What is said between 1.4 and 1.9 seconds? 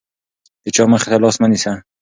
مه نیسه.